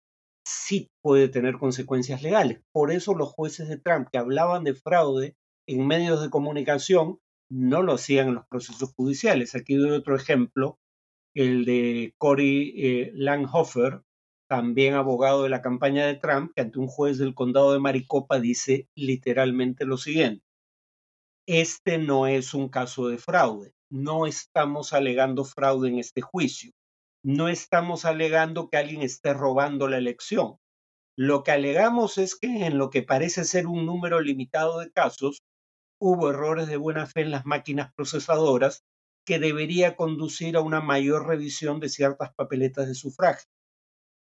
sí 0.47 0.87
puede 1.03 1.27
tener 1.27 1.57
consecuencias 1.57 2.21
legales. 2.21 2.61
Por 2.73 2.91
eso 2.91 3.13
los 3.15 3.29
jueces 3.29 3.67
de 3.67 3.77
Trump 3.77 4.07
que 4.11 4.17
hablaban 4.17 4.63
de 4.63 4.75
fraude 4.75 5.35
en 5.67 5.85
medios 5.85 6.21
de 6.21 6.29
comunicación 6.29 7.19
no 7.51 7.81
lo 7.81 7.93
hacían 7.93 8.29
en 8.29 8.35
los 8.35 8.47
procesos 8.47 8.93
judiciales. 8.93 9.55
Aquí 9.55 9.75
doy 9.75 9.91
otro 9.91 10.15
ejemplo, 10.15 10.79
el 11.35 11.65
de 11.65 12.13
Cory 12.17 12.73
eh, 12.77 13.11
Langhofer, 13.13 14.01
también 14.49 14.93
abogado 14.93 15.43
de 15.43 15.49
la 15.49 15.61
campaña 15.61 16.05
de 16.05 16.15
Trump, 16.15 16.51
que 16.55 16.61
ante 16.61 16.79
un 16.79 16.87
juez 16.87 17.17
del 17.17 17.35
condado 17.35 17.73
de 17.73 17.79
Maricopa 17.79 18.39
dice 18.39 18.87
literalmente 18.95 19.85
lo 19.85 19.97
siguiente. 19.97 20.43
Este 21.45 21.97
no 21.97 22.27
es 22.27 22.53
un 22.53 22.69
caso 22.69 23.07
de 23.07 23.17
fraude. 23.17 23.73
No 23.89 24.25
estamos 24.27 24.93
alegando 24.93 25.45
fraude 25.45 25.89
en 25.89 25.99
este 25.99 26.21
juicio. 26.21 26.71
No 27.23 27.47
estamos 27.47 28.05
alegando 28.05 28.69
que 28.69 28.77
alguien 28.77 29.01
esté 29.01 29.33
robando 29.33 29.87
la 29.87 29.97
elección. 29.97 30.57
Lo 31.17 31.43
que 31.43 31.51
alegamos 31.51 32.17
es 32.17 32.35
que 32.35 32.65
en 32.65 32.77
lo 32.77 32.89
que 32.89 33.01
parece 33.01 33.43
ser 33.43 33.65
un 33.65 33.85
número 33.85 34.21
limitado 34.21 34.79
de 34.79 34.91
casos, 34.91 35.41
hubo 35.99 36.29
errores 36.29 36.67
de 36.67 36.77
buena 36.77 37.05
fe 37.07 37.21
en 37.21 37.31
las 37.31 37.45
máquinas 37.45 37.91
procesadoras 37.95 38.83
que 39.25 39.39
debería 39.39 39.95
conducir 39.95 40.55
a 40.57 40.61
una 40.61 40.79
mayor 40.79 41.27
revisión 41.27 41.79
de 41.79 41.89
ciertas 41.89 42.33
papeletas 42.35 42.87
de 42.87 42.95
sufragio. 42.95 43.49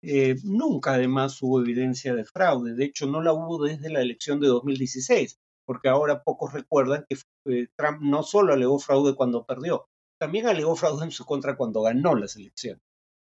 Eh, 0.01 0.35
nunca 0.43 0.93
además 0.93 1.41
hubo 1.41 1.59
evidencia 1.59 2.15
de 2.15 2.23
fraude, 2.23 2.73
de 2.73 2.85
hecho 2.85 3.05
no 3.05 3.21
la 3.21 3.33
hubo 3.33 3.61
desde 3.61 3.89
la 3.89 4.01
elección 4.01 4.39
de 4.39 4.47
2016, 4.47 5.37
porque 5.69 5.87
ahora 5.87 6.23
pocos 6.23 6.51
recuerdan 6.51 7.05
que 7.07 7.15
eh, 7.45 7.67
Trump 7.75 8.01
no 8.01 8.23
solo 8.23 8.53
alegó 8.53 8.79
fraude 8.79 9.13
cuando 9.13 9.45
perdió, 9.45 9.87
también 10.19 10.47
alegó 10.47 10.75
fraude 10.75 11.05
en 11.05 11.11
su 11.11 11.25
contra 11.25 11.57
cuando 11.57 11.83
ganó 11.83 12.15
las 12.15 12.35
elecciones, 12.37 12.81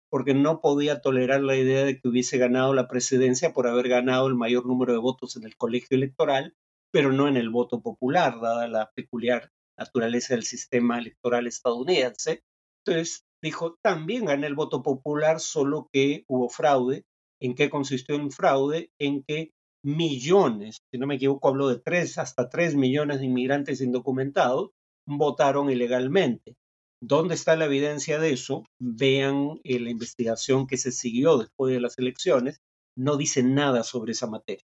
porque 0.10 0.34
no 0.34 0.60
podía 0.60 1.02
tolerar 1.02 1.44
la 1.44 1.56
idea 1.56 1.86
de 1.86 2.00
que 2.00 2.08
hubiese 2.08 2.40
ganado 2.40 2.74
la 2.74 2.88
presidencia 2.88 3.54
por 3.54 3.68
haber 3.68 3.90
ganado 3.90 4.26
el 4.26 4.34
mayor 4.34 4.66
número 4.66 4.92
de 4.92 4.98
votos 4.98 5.36
en 5.36 5.44
el 5.44 5.56
colegio 5.56 5.96
electoral, 5.96 6.56
pero 6.92 7.12
no 7.12 7.28
en 7.28 7.38
el 7.38 7.52
voto 7.52 7.84
popular, 7.84 8.42
dada 8.42 8.68
la 8.68 8.90
peculiar 8.96 9.52
naturaleza 9.78 10.34
del 10.34 10.44
sistema 10.44 10.98
electoral 10.98 11.46
estadounidense. 11.46 12.42
Entonces, 12.84 13.24
dijo, 13.44 13.78
también 13.84 14.26
gané 14.26 14.48
el 14.48 14.56
voto 14.56 14.82
popular, 14.82 15.40
solo 15.42 15.90
que 15.94 16.26
hubo 16.28 16.50
fraude. 16.50 17.04
¿En 17.40 17.54
qué 17.54 17.70
consistió 17.70 18.16
el 18.16 18.32
fraude? 18.32 18.90
En 18.98 19.22
que 19.22 19.52
millones, 19.84 20.82
si 20.92 20.98
no 20.98 21.08
me 21.08 21.16
equivoco, 21.16 21.50
hablo 21.50 21.68
de 21.68 21.80
tres, 21.80 22.18
hasta 22.18 22.50
tres 22.50 22.76
millones 22.76 23.20
de 23.20 23.26
inmigrantes 23.26 23.82
indocumentados, 23.82 24.72
votaron 25.08 25.70
ilegalmente. 25.70 26.56
¿Dónde 27.04 27.34
está 27.34 27.56
la 27.56 27.66
evidencia 27.66 28.20
de 28.20 28.34
eso? 28.34 28.64
Vean 28.80 29.60
eh, 29.64 29.80
la 29.80 29.90
investigación 29.90 30.68
que 30.68 30.78
se 30.78 30.92
siguió 30.92 31.38
después 31.38 31.74
de 31.74 31.82
las 31.82 31.98
elecciones. 31.98 32.62
No 32.96 33.18
dice 33.18 33.42
nada 33.42 33.84
sobre 33.84 34.12
esa 34.12 34.28
materia, 34.28 34.66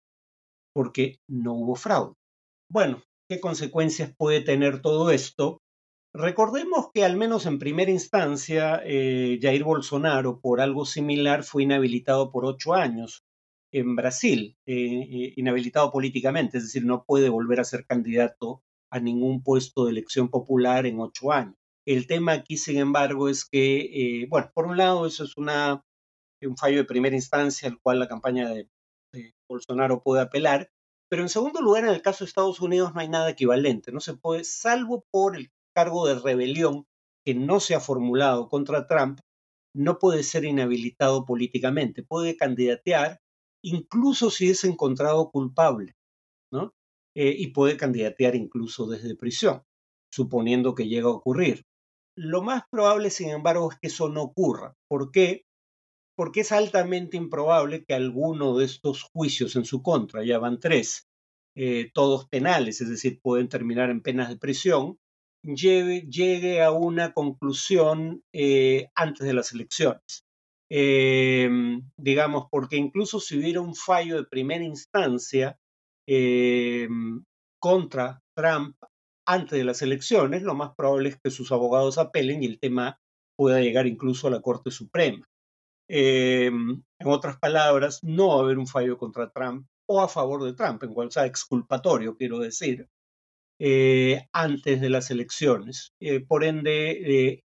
porque 0.73 1.17
no 1.27 1.53
hubo 1.53 1.75
fraude. 1.75 2.15
Bueno, 2.69 3.03
¿qué 3.29 3.41
consecuencias 3.41 4.13
puede 4.17 4.41
tener 4.41 4.81
todo 4.81 5.11
esto? 5.11 5.59
Recordemos 6.13 6.87
que 6.93 7.03
al 7.03 7.17
menos 7.17 7.45
en 7.45 7.59
primera 7.59 7.91
instancia, 7.91 8.81
eh, 8.85 9.39
Jair 9.41 9.63
Bolsonaro, 9.63 10.39
por 10.39 10.61
algo 10.61 10.85
similar, 10.85 11.43
fue 11.43 11.63
inhabilitado 11.63 12.31
por 12.31 12.45
ocho 12.45 12.73
años 12.73 13.23
en 13.71 13.95
Brasil, 13.95 14.57
eh, 14.65 14.75
eh, 14.75 15.33
inhabilitado 15.37 15.91
políticamente, 15.91 16.57
es 16.57 16.63
decir, 16.65 16.85
no 16.85 17.03
puede 17.05 17.29
volver 17.29 17.59
a 17.59 17.65
ser 17.65 17.85
candidato 17.85 18.63
a 18.91 18.99
ningún 18.99 19.43
puesto 19.43 19.85
de 19.85 19.91
elección 19.91 20.29
popular 20.29 20.85
en 20.85 20.99
ocho 20.99 21.31
años. 21.31 21.55
El 21.85 22.07
tema 22.07 22.33
aquí, 22.33 22.57
sin 22.57 22.77
embargo, 22.77 23.29
es 23.29 23.45
que, 23.45 24.27
bueno, 24.29 24.51
por 24.53 24.67
un 24.67 24.77
lado, 24.77 25.07
eso 25.07 25.23
es 25.23 25.37
una, 25.37 25.83
un 26.41 26.57
fallo 26.57 26.77
de 26.77 26.83
primera 26.85 27.15
instancia 27.15 27.69
al 27.69 27.79
cual 27.79 27.99
la 27.99 28.07
campaña 28.07 28.49
de, 28.49 28.69
de 29.13 29.33
Bolsonaro 29.49 30.03
puede 30.03 30.21
apelar, 30.21 30.69
pero 31.09 31.23
en 31.23 31.29
segundo 31.29 31.61
lugar, 31.61 31.83
en 31.85 31.91
el 31.91 32.01
caso 32.01 32.23
de 32.23 32.29
Estados 32.29 32.61
Unidos 32.61 32.93
no 32.93 33.01
hay 33.01 33.09
nada 33.09 33.29
equivalente, 33.29 33.91
no 33.91 33.99
se 33.99 34.13
puede, 34.13 34.43
salvo 34.43 35.05
por 35.11 35.35
el 35.35 35.51
cargo 35.73 36.07
de 36.07 36.19
rebelión 36.19 36.85
que 37.25 37.33
no 37.33 37.59
se 37.59 37.75
ha 37.75 37.79
formulado 37.79 38.49
contra 38.49 38.87
Trump 38.87 39.19
no 39.73 39.99
puede 39.99 40.23
ser 40.23 40.45
inhabilitado 40.45 41.25
políticamente, 41.25 42.03
puede 42.03 42.35
candidatear 42.35 43.20
incluso 43.63 44.29
si 44.29 44.49
es 44.49 44.63
encontrado 44.63 45.31
culpable, 45.31 45.95
¿no? 46.51 46.73
Eh, 47.15 47.35
y 47.37 47.47
puede 47.47 47.77
candidatear 47.77 48.35
incluso 48.35 48.87
desde 48.87 49.15
prisión, 49.15 49.63
suponiendo 50.11 50.75
que 50.75 50.87
llega 50.87 51.07
a 51.07 51.13
ocurrir. 51.13 51.65
Lo 52.15 52.41
más 52.41 52.63
probable, 52.69 53.09
sin 53.09 53.29
embargo, 53.29 53.71
es 53.71 53.79
que 53.79 53.87
eso 53.87 54.09
no 54.09 54.23
ocurra. 54.23 54.75
¿Por 54.87 55.11
qué? 55.11 55.45
Porque 56.15 56.41
es 56.41 56.51
altamente 56.51 57.17
improbable 57.17 57.83
que 57.85 57.93
alguno 57.93 58.57
de 58.57 58.65
estos 58.65 59.03
juicios 59.03 59.55
en 59.55 59.65
su 59.65 59.81
contra, 59.81 60.23
ya 60.23 60.39
van 60.39 60.59
tres, 60.59 61.07
eh, 61.55 61.91
todos 61.93 62.27
penales, 62.27 62.81
es 62.81 62.89
decir, 62.89 63.19
pueden 63.21 63.49
terminar 63.49 63.89
en 63.89 64.01
penas 64.01 64.29
de 64.29 64.37
prisión, 64.37 64.99
llegue, 65.43 66.61
a 66.61 66.71
una 66.71 67.13
conclusión 67.13 68.23
eh, 68.33 68.87
antes 68.95 69.25
de 69.25 69.33
las 69.33 69.51
elecciones. 69.51 70.25
Em, 70.73 71.81
digamos, 71.97 72.45
porque 72.49 72.77
incluso 72.77 73.19
si 73.19 73.37
hubiera 73.37 73.59
un 73.59 73.75
fallo 73.75 74.15
de 74.15 74.23
primera 74.23 74.63
instancia 74.63 75.59
em, 76.07 77.23
contra 77.59 78.21
Trump 78.33 78.77
antes 79.25 79.57
de 79.59 79.65
las 79.65 79.81
elecciones, 79.81 80.43
lo 80.43 80.55
más 80.55 80.71
probable 80.77 81.09
es 81.09 81.19
que 81.21 81.29
sus 81.29 81.51
abogados 81.51 81.97
apelen 81.97 82.41
y 82.41 82.45
el 82.45 82.59
tema 82.59 82.97
pueda 83.35 83.59
llegar 83.59 83.85
incluso 83.85 84.27
a 84.27 84.31
la 84.31 84.41
Corte 84.41 84.71
Suprema. 84.71 85.25
Em, 85.89 86.81
en 86.99 87.07
otras 87.07 87.37
palabras, 87.37 87.99
no 88.03 88.29
va 88.29 88.35
a 88.35 88.39
haber 88.43 88.57
un 88.57 88.67
fallo 88.67 88.97
contra 88.97 89.29
Trump 89.29 89.67
o 89.87 90.01
a 90.01 90.07
favor 90.07 90.41
de 90.43 90.53
Trump, 90.53 90.81
en 90.83 90.93
cual 90.93 91.11
sea 91.11 91.25
exculpatorio, 91.25 92.15
quiero 92.15 92.39
decir, 92.39 92.87
eh, 93.59 94.25
antes 94.31 94.79
de 94.81 94.89
las 94.89 95.11
elecciones. 95.11 95.93
Eh, 95.99 96.21
por 96.25 96.45
ende, 96.45 96.91
eh, 97.31 97.43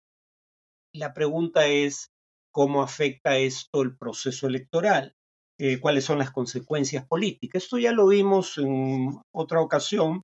la 0.93 1.13
pregunta 1.13 1.67
es, 1.67 2.11
cómo 2.55 2.81
afecta 2.81 3.37
esto 3.37 3.81
el 3.81 3.97
proceso 3.97 4.47
electoral, 4.47 5.13
eh, 5.59 5.77
cuáles 5.81 6.05
son 6.05 6.19
las 6.19 6.31
consecuencias 6.31 7.05
políticas. 7.05 7.63
Esto 7.63 7.77
ya 7.77 7.91
lo 7.91 8.07
vimos 8.07 8.57
en 8.57 9.19
otra 9.33 9.59
ocasión. 9.59 10.21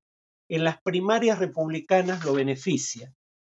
En 0.49 0.63
las 0.63 0.81
primarias 0.81 1.39
republicanas 1.39 2.23
lo 2.23 2.31
beneficia. 2.31 3.13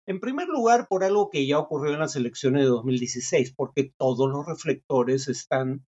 En 0.08 0.20
primer 0.20 0.48
lugar, 0.48 0.88
por 0.90 1.04
algo 1.04 1.30
que 1.30 1.46
ya 1.46 1.60
ocurrió 1.60 1.94
en 1.94 2.00
las 2.00 2.16
elecciones 2.16 2.64
de 2.64 2.70
2016, 2.70 3.54
porque 3.56 3.94
todos 3.96 4.28
los 4.28 4.44
reflectores 4.48 5.28
están 5.28 5.86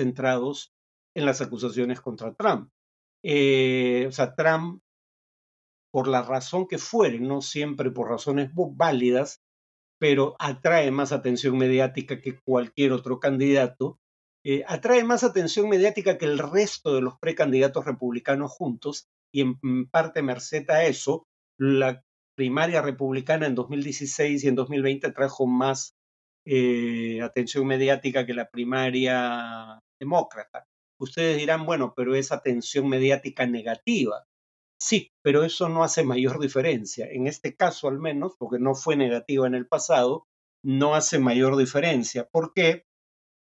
centrados 0.00 0.72
en 1.14 1.26
las 1.26 1.42
acusaciones 1.42 2.00
contra 2.00 2.32
Trump. 2.32 2.70
Eh, 3.22 4.06
o 4.08 4.10
sea, 4.10 4.34
Trump, 4.34 4.80
por 5.92 6.08
la 6.08 6.22
razón 6.22 6.66
que 6.66 6.78
fuere, 6.78 7.20
no 7.20 7.42
siempre 7.42 7.90
por 7.90 8.08
razones 8.08 8.50
válidas, 8.54 9.41
pero 10.02 10.34
atrae 10.40 10.90
más 10.90 11.12
atención 11.12 11.56
mediática 11.56 12.20
que 12.20 12.36
cualquier 12.44 12.90
otro 12.90 13.20
candidato, 13.20 14.00
eh, 14.44 14.64
atrae 14.66 15.04
más 15.04 15.22
atención 15.22 15.68
mediática 15.68 16.18
que 16.18 16.24
el 16.24 16.40
resto 16.40 16.96
de 16.96 17.02
los 17.02 17.20
precandidatos 17.20 17.84
republicanos 17.84 18.50
juntos, 18.50 19.06
y 19.32 19.42
en 19.42 19.86
parte 19.92 20.20
merced 20.22 20.68
a 20.70 20.86
eso, 20.86 21.28
la 21.56 22.02
primaria 22.36 22.82
republicana 22.82 23.46
en 23.46 23.54
2016 23.54 24.42
y 24.42 24.48
en 24.48 24.56
2020 24.56 25.12
trajo 25.12 25.46
más 25.46 25.94
eh, 26.46 27.20
atención 27.22 27.64
mediática 27.68 28.26
que 28.26 28.34
la 28.34 28.50
primaria 28.50 29.78
demócrata. 30.00 30.64
Ustedes 30.98 31.38
dirán, 31.38 31.64
bueno, 31.64 31.94
pero 31.96 32.16
es 32.16 32.32
atención 32.32 32.88
mediática 32.88 33.46
negativa. 33.46 34.24
Sí, 34.84 35.12
pero 35.22 35.44
eso 35.44 35.68
no 35.68 35.84
hace 35.84 36.02
mayor 36.02 36.40
diferencia. 36.40 37.06
En 37.08 37.28
este 37.28 37.54
caso 37.54 37.86
al 37.86 38.00
menos, 38.00 38.32
porque 38.36 38.58
no 38.58 38.74
fue 38.74 38.96
negativa 38.96 39.46
en 39.46 39.54
el 39.54 39.68
pasado, 39.68 40.26
no 40.64 40.96
hace 40.96 41.20
mayor 41.20 41.56
diferencia. 41.56 42.28
¿Por 42.28 42.52
qué? 42.52 42.82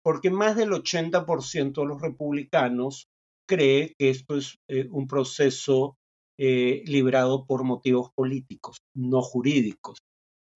Porque 0.04 0.30
más 0.30 0.54
del 0.54 0.70
80% 0.70 1.80
de 1.80 1.88
los 1.88 2.00
republicanos 2.00 3.08
cree 3.48 3.94
que 3.98 4.10
esto 4.10 4.36
es 4.36 4.58
eh, 4.68 4.86
un 4.92 5.08
proceso 5.08 5.96
eh, 6.38 6.84
librado 6.86 7.46
por 7.46 7.64
motivos 7.64 8.12
políticos, 8.14 8.76
no 8.94 9.20
jurídicos. 9.20 9.98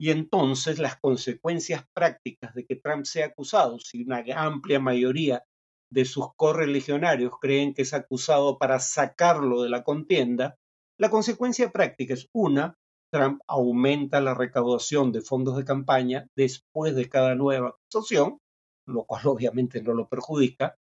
Y 0.01 0.11
entonces 0.11 0.79
las 0.79 0.97
consecuencias 1.01 1.85
prácticas 1.93 2.55
de 2.55 2.65
que 2.65 2.77
Trump 2.77 3.05
sea 3.05 3.27
acusado, 3.27 3.81
si 3.81 4.05
una 4.05 4.25
amplia 4.37 4.79
mayoría 4.79 5.43
de 5.91 6.05
sus 6.05 6.27
correligionarios 6.37 7.33
creen 7.41 7.75
que 7.75 7.83
es 7.83 7.95
acusado 7.95 8.59
para 8.59 8.79
sacarlo 8.79 9.63
de 9.63 9.71
la 9.71 9.83
contienda, 9.83 10.57
la 10.99 11.11
consecuencia 11.11 11.71
práctica 11.71 12.14
es 12.14 12.28
una, 12.33 12.76
Trump 13.11 13.40
aumenta 13.47 14.21
la 14.21 14.35
recaudación 14.35 15.12
de 15.12 15.23
fondos 15.23 15.57
de 15.57 15.64
campaña 15.64 16.26
después 16.37 16.95
de 16.95 17.09
cada 17.09 17.35
nueva 17.35 17.71
acusación, 17.71 18.38
lo 18.87 19.05
cual 19.05 19.23
obviamente 19.26 19.83
no 19.83 19.95
lo 19.95 20.09
perjudica, 20.09 20.76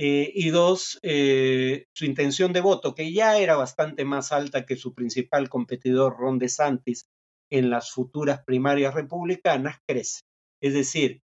eh, 0.00 0.30
y 0.32 0.50
dos, 0.50 1.00
eh, 1.02 1.86
su 1.92 2.04
intención 2.04 2.52
de 2.52 2.60
voto, 2.60 2.94
que 2.94 3.12
ya 3.12 3.36
era 3.36 3.56
bastante 3.56 4.04
más 4.04 4.30
alta 4.30 4.64
que 4.64 4.76
su 4.76 4.94
principal 4.94 5.48
competidor 5.48 6.16
Ron 6.16 6.38
DeSantis 6.38 7.08
en 7.50 7.68
las 7.68 7.90
futuras 7.90 8.44
primarias 8.44 8.94
republicanas, 8.94 9.78
crece. 9.88 10.20
Es 10.62 10.72
decir, 10.74 11.20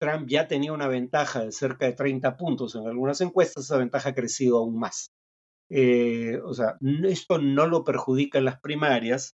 Trump 0.00 0.28
ya 0.28 0.46
tenía 0.46 0.72
una 0.72 0.86
ventaja 0.86 1.44
de 1.44 1.50
cerca 1.50 1.86
de 1.86 1.92
30 1.92 2.36
puntos 2.36 2.76
en 2.76 2.86
algunas 2.86 3.20
encuestas, 3.20 3.64
esa 3.64 3.78
ventaja 3.78 4.10
ha 4.10 4.14
crecido 4.14 4.58
aún 4.58 4.78
más. 4.78 5.10
Eh, 5.74 6.38
o 6.44 6.52
sea, 6.52 6.76
esto 7.04 7.38
no 7.38 7.66
lo 7.66 7.84
perjudica 7.84 8.38
en 8.38 8.44
las 8.44 8.60
primarias, 8.60 9.34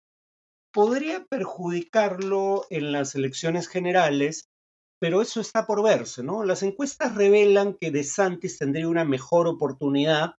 podría 0.72 1.24
perjudicarlo 1.24 2.66
en 2.68 2.92
las 2.92 3.14
elecciones 3.14 3.68
generales 3.68 4.50
pero 4.98 5.20
eso 5.20 5.40
está 5.40 5.66
por 5.66 5.82
verse, 5.82 6.22
¿no? 6.22 6.44
Las 6.44 6.62
encuestas 6.62 7.14
revelan 7.14 7.74
que 7.78 7.90
DeSantis 7.90 8.58
tendría 8.58 8.88
una 8.88 9.04
mejor 9.04 9.46
oportunidad 9.46 10.36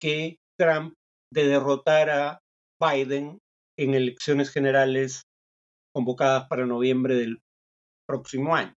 que 0.00 0.38
Trump 0.58 0.94
de 1.32 1.46
derrotar 1.46 2.10
a 2.10 2.40
Biden 2.80 3.38
en 3.78 3.94
elecciones 3.94 4.50
generales 4.50 5.24
convocadas 5.94 6.48
para 6.48 6.66
noviembre 6.66 7.14
del 7.14 7.40
próximo 8.06 8.56
año, 8.56 8.74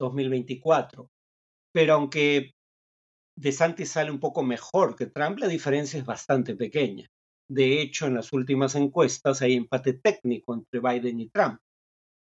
2024. 0.00 1.08
Pero 1.72 1.94
aunque 1.94 2.52
DeSantis 3.36 3.90
sale 3.90 4.10
un 4.10 4.20
poco 4.20 4.42
mejor 4.42 4.96
que 4.96 5.06
Trump, 5.06 5.38
la 5.38 5.48
diferencia 5.48 5.98
es 5.98 6.06
bastante 6.06 6.54
pequeña. 6.56 7.08
De 7.48 7.80
hecho, 7.80 8.06
en 8.06 8.14
las 8.14 8.32
últimas 8.32 8.74
encuestas 8.74 9.42
hay 9.42 9.54
empate 9.54 9.94
técnico 9.94 10.54
entre 10.54 10.80
Biden 10.80 11.20
y 11.20 11.28
Trump. 11.30 11.58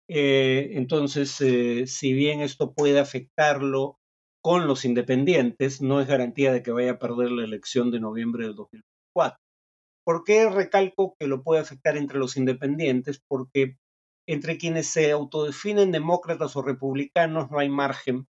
Eh, 0.08 0.72
entonces, 0.74 1.40
eh, 1.42 1.86
si 1.86 2.14
bien 2.14 2.42
esto 2.42 2.74
puede 2.74 3.00
afectarlo 3.00 4.00
con 4.42 4.66
los 4.68 4.86
independientes, 4.86 5.82
no 5.82 6.02
es 6.02 6.08
garantía 6.08 6.52
de 6.52 6.64
que 6.64 6.72
vaya 6.72 6.92
a 6.92 7.00
perder 7.00 7.32
la 7.32 7.44
elección 7.44 7.92
de 7.92 8.00
noviembre 8.00 8.46
del 8.46 8.56
2024. 8.56 9.38
¿Por 10.04 10.24
qué 10.24 10.50
recalco 10.50 11.16
que 11.20 11.28
lo 11.28 11.44
puede 11.44 11.62
afectar 11.62 11.96
entre 11.98 12.18
los 12.18 12.38
independientes? 12.38 13.22
Porque 13.28 13.78
entre 14.28 14.58
quienes 14.58 14.88
se 14.88 15.12
autodefinen 15.12 15.92
demócratas 15.92 16.56
o 16.56 16.64
republicanos 16.64 17.52
no 17.52 17.60
hay 17.60 17.70
margen 17.70 18.28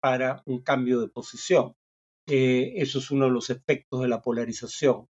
para 0.00 0.42
un 0.46 0.62
cambio 0.62 1.00
de 1.00 1.08
posición. 1.08 1.74
Eh, 2.32 2.74
eso 2.80 3.00
es 3.00 3.10
uno 3.10 3.24
de 3.24 3.32
los 3.32 3.50
efectos 3.50 4.02
de 4.02 4.08
la 4.08 4.22
polarización. 4.22 5.08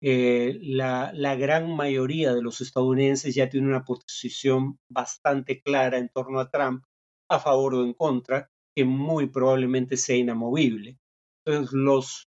Eh, 0.00 0.58
la, 0.62 1.12
gran 1.36 1.76
mayoría 1.76 2.32
de 2.34 2.40
los 2.40 2.62
estadounidenses 2.62 3.34
ya 3.34 3.50
tiene 3.50 3.68
una 3.68 3.84
posición 3.84 4.78
bastante 4.88 5.60
clara 5.60 5.98
en 5.98 6.08
torno 6.08 6.40
a 6.40 6.50
Trump, 6.50 6.84
a 7.28 7.38
favor 7.38 7.74
o 7.74 7.84
en 7.84 7.92
contra, 7.92 8.50
que 8.74 8.86
muy 8.86 9.26
probablemente 9.28 9.98
sea 9.98 10.16
inamovible. 10.16 10.98
Entonces, 11.44 11.74
los 11.74 12.28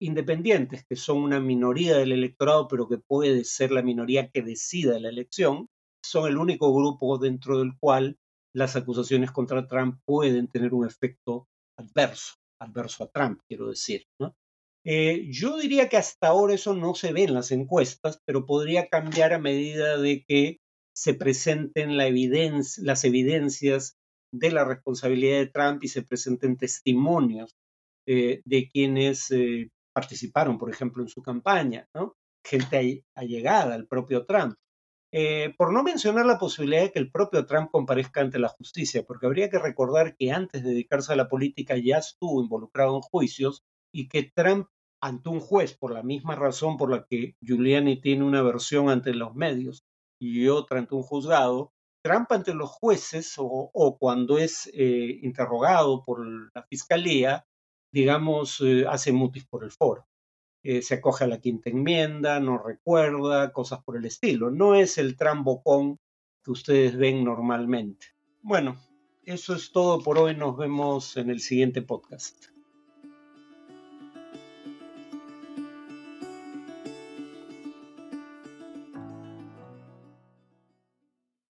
independientes, 0.00 0.84
que 0.88 0.96
son 0.96 1.18
una 1.18 1.38
minoría 1.38 1.96
del 1.96 2.10
electorado, 2.12 2.66
pero 2.66 2.88
que 2.88 2.98
puede 2.98 3.44
ser 3.44 3.70
la 3.70 3.82
minoría 3.82 4.28
que 4.28 4.42
decida 4.42 4.98
la 4.98 5.08
elección, 5.08 5.68
son 6.04 6.28
el 6.28 6.36
único 6.36 6.74
grupo 6.74 7.16
dentro 7.18 7.60
del 7.60 7.78
cual 7.78 8.18
las 8.52 8.74
acusaciones 8.74 9.30
contra 9.30 9.68
Trump 9.68 10.00
pueden 10.04 10.48
tener 10.48 10.74
un 10.74 10.84
efecto 10.84 11.46
adverso, 11.78 12.34
adverso 12.60 13.04
a 13.04 13.10
Trump, 13.10 13.40
quiero 13.48 13.68
decir. 13.68 14.04
Eh, 14.86 15.26
yo 15.30 15.58
diría 15.58 15.88
que 15.88 15.96
hasta 15.96 16.28
ahora 16.28 16.54
eso 16.54 16.74
no 16.74 16.94
se 16.94 17.12
ve 17.12 17.24
en 17.24 17.34
las 17.34 17.50
encuestas, 17.52 18.20
pero 18.26 18.44
podría 18.44 18.88
cambiar 18.88 19.32
a 19.32 19.38
medida 19.38 19.96
de 19.98 20.24
que 20.26 20.58
se 20.94 21.14
presenten 21.14 21.96
la 21.96 22.08
las 22.78 23.04
evidencias 23.04 23.96
de 24.32 24.50
la 24.50 24.64
responsabilidad 24.64 25.38
de 25.38 25.46
Trump 25.46 25.82
y 25.82 25.88
se 25.88 26.02
presenten 26.02 26.56
testimonios 26.56 27.52
eh, 28.06 28.42
de 28.44 28.68
quienes 28.68 29.30
eh, 29.30 29.70
participaron, 29.94 30.58
por 30.58 30.70
ejemplo, 30.70 31.02
en 31.02 31.08
su 31.08 31.22
campaña, 31.22 31.86
¿no? 31.94 32.14
gente 32.46 33.04
allegada 33.16 33.74
al 33.74 33.86
propio 33.86 34.26
Trump. 34.26 34.54
Por 35.56 35.72
no 35.72 35.82
mencionar 35.84 36.26
la 36.26 36.38
posibilidad 36.38 36.82
de 36.82 36.92
que 36.92 36.98
el 36.98 37.10
propio 37.10 37.46
Trump 37.46 37.70
comparezca 37.70 38.20
ante 38.20 38.40
la 38.40 38.48
justicia, 38.48 39.04
porque 39.06 39.26
habría 39.26 39.48
que 39.48 39.58
recordar 39.58 40.16
que 40.16 40.32
antes 40.32 40.64
de 40.64 40.70
dedicarse 40.70 41.12
a 41.12 41.16
la 41.16 41.28
política 41.28 41.76
ya 41.76 41.98
estuvo 41.98 42.42
involucrado 42.42 42.96
en 42.96 43.02
juicios 43.02 43.62
y 43.92 44.08
que 44.08 44.24
Trump 44.34 44.66
ante 45.00 45.28
un 45.28 45.40
juez 45.40 45.76
por 45.76 45.92
la 45.92 46.02
misma 46.02 46.34
razón 46.34 46.78
por 46.78 46.90
la 46.90 47.04
que 47.04 47.36
Giuliani 47.42 48.00
tiene 48.00 48.24
una 48.24 48.42
versión 48.42 48.88
ante 48.88 49.12
los 49.12 49.34
medios 49.34 49.84
y 50.18 50.48
otra 50.48 50.78
ante 50.78 50.94
un 50.94 51.02
juzgado, 51.02 51.74
Trump 52.02 52.32
ante 52.32 52.54
los 52.54 52.70
jueces 52.70 53.34
o, 53.36 53.96
cuando 53.98 54.38
es 54.38 54.70
eh, 54.72 55.18
interrogado 55.22 56.04
por 56.04 56.26
la 56.54 56.62
fiscalía, 56.64 57.46
digamos, 57.92 58.60
eh, 58.62 58.86
hace 58.88 59.12
mutis 59.12 59.46
por 59.46 59.62
el 59.64 59.70
foro. 59.70 60.06
Eh, 60.64 60.80
se 60.80 60.94
acoge 60.94 61.24
a 61.24 61.26
la 61.26 61.40
quinta 61.40 61.68
enmienda, 61.68 62.40
no 62.40 62.56
recuerda, 62.56 63.52
cosas 63.52 63.84
por 63.84 63.98
el 63.98 64.06
estilo. 64.06 64.50
No 64.50 64.74
es 64.74 64.96
el 64.96 65.14
Trump 65.14 65.44
bocón 65.44 66.00
que 66.42 66.50
ustedes 66.50 66.96
ven 66.96 67.22
normalmente. 67.22 68.06
Bueno, 68.40 68.78
eso 69.24 69.54
es 69.54 69.72
todo 69.72 70.02
por 70.02 70.18
hoy. 70.18 70.34
Nos 70.34 70.56
vemos 70.56 71.18
en 71.18 71.28
el 71.28 71.40
siguiente 71.40 71.82
podcast. 71.82 72.53